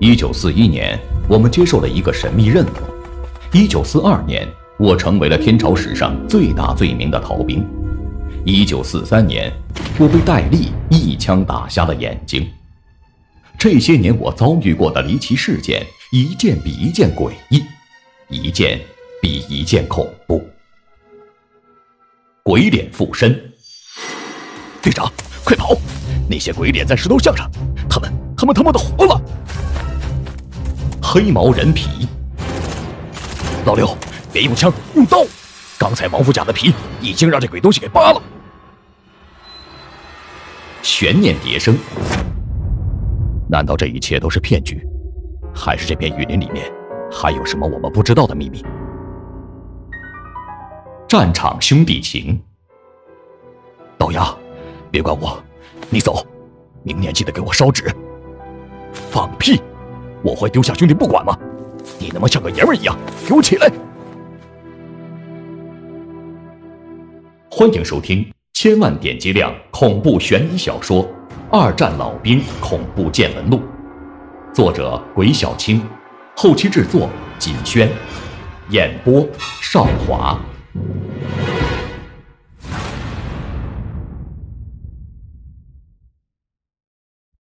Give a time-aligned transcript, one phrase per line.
[0.00, 0.98] 一九四一年，
[1.28, 2.70] 我们接受了一个神秘任务。
[3.52, 7.64] 一九四二年，我成为了天朝史上最大罪名的逃兵。
[8.44, 9.52] 一九四三年，
[9.98, 12.44] 我被戴笠一枪打瞎了眼睛。
[13.56, 17.62] 这些年我遭遇过的离奇事件，一件比一件诡异，
[18.28, 18.80] 一件
[19.20, 20.42] 比一件恐怖。
[22.42, 23.40] 鬼脸附身，
[24.82, 25.08] 队长，
[25.44, 25.76] 快跑！
[26.28, 27.48] 那些鬼脸在石头像上，
[28.42, 29.22] 他们，他妈的活了！
[31.00, 32.08] 黑毛人皮，
[33.64, 33.96] 老刘，
[34.32, 35.24] 别用枪，用刀！
[35.78, 38.20] 刚才王府甲的皮已经让这鬼东西给扒了。
[40.82, 41.78] 悬念迭生，
[43.48, 44.84] 难道这一切都是骗局？
[45.54, 46.68] 还是这片雨林里面
[47.12, 48.64] 还有什么我们不知道的秘密？
[51.06, 52.42] 战场兄弟情，
[53.98, 54.36] 老杨，
[54.90, 55.40] 别管我，
[55.90, 56.26] 你走，
[56.82, 57.84] 明年记得给我烧纸。
[59.12, 59.60] 放屁！
[60.22, 61.38] 我会丢下兄弟不管吗？
[61.98, 62.96] 你他妈像个爷们一样，
[63.28, 63.70] 给我起来！
[67.50, 68.26] 欢迎收听。
[68.54, 71.04] 千万点击量恐怖悬疑小说
[71.50, 73.58] 《二战老兵恐怖见闻录》，
[74.54, 75.82] 作者鬼小青，
[76.34, 77.90] 后期制作锦轩，
[78.70, 79.26] 演播
[79.60, 80.40] 少华。